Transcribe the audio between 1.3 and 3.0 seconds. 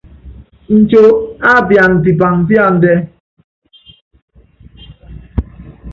á pian pipaŋ píandɛ́.